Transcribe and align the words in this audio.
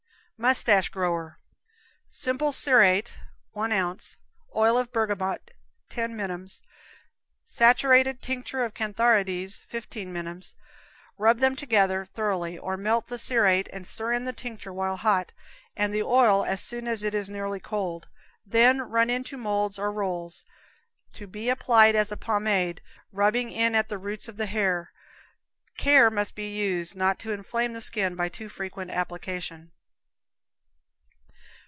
Mustache 0.43 0.89
Grower. 0.89 1.37
Simple 2.07 2.51
cerate, 2.51 3.11
1 3.51 3.71
ounce; 3.71 4.17
oil 4.55 4.83
bergamot, 4.85 5.51
10 5.89 6.15
minims; 6.15 6.63
saturated 7.43 8.23
tinct. 8.23 8.51
of 8.55 8.73
cantharides, 8.73 9.63
15 9.65 10.11
minims. 10.11 10.55
Rub 11.19 11.37
them 11.37 11.55
together 11.55 12.07
thoroughly, 12.07 12.57
or 12.57 12.75
melt 12.75 13.05
the 13.05 13.19
cerate 13.19 13.69
and 13.71 13.85
stir 13.85 14.13
in 14.13 14.23
the 14.23 14.33
tincture 14.33 14.73
while 14.73 14.97
hot, 14.97 15.31
and 15.75 15.93
the 15.93 16.01
oil 16.01 16.43
as 16.43 16.59
soon 16.59 16.87
as 16.87 17.03
it 17.03 17.13
is 17.13 17.29
nearly 17.29 17.59
cold, 17.59 18.07
then 18.43 18.79
run 18.81 19.11
into 19.11 19.37
molds 19.37 19.77
or 19.77 19.91
rolls. 19.91 20.43
To 21.13 21.27
be 21.27 21.49
applied 21.49 21.95
as 21.95 22.11
a 22.11 22.17
pomade, 22.17 22.81
rubbing 23.11 23.51
in 23.51 23.75
at 23.75 23.89
the 23.89 23.99
roots 23.99 24.27
of 24.27 24.37
the 24.37 24.47
hair. 24.47 24.91
Care 25.77 26.09
must 26.09 26.33
be 26.33 26.49
used 26.51 26.95
not 26.95 27.19
to 27.19 27.31
inflame 27.31 27.73
the 27.73 27.79
skin 27.81 28.15
by 28.15 28.27
too 28.27 28.49
frequent 28.49 28.89
application. 28.89 29.71